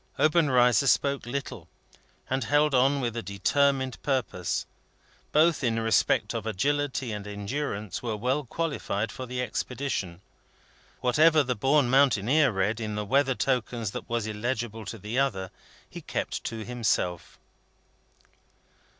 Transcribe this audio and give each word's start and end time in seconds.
Obenreizer 0.17 0.87
spoke 0.87 1.27
little, 1.27 1.67
and 2.27 2.45
held 2.45 2.73
on 2.73 3.01
with 3.01 3.15
a 3.15 3.21
determined 3.21 4.01
purpose. 4.01 4.65
Both, 5.31 5.63
in 5.63 5.79
respect 5.79 6.33
of 6.33 6.47
agility 6.47 7.11
and 7.11 7.27
endurance, 7.27 8.01
were 8.01 8.17
well 8.17 8.43
qualified 8.43 9.11
for 9.11 9.27
the 9.27 9.43
expedition. 9.43 10.21
Whatever 11.01 11.43
the 11.43 11.53
born 11.53 11.87
mountaineer 11.87 12.49
read 12.51 12.79
in 12.79 12.95
the 12.95 13.05
weather 13.05 13.35
tokens 13.35 13.91
that 13.91 14.09
was 14.09 14.25
illegible 14.25 14.85
to 14.85 14.97
the 14.97 15.19
other, 15.19 15.51
he 15.87 16.01
kept 16.01 16.43
to 16.45 16.65
himself. 16.65 17.37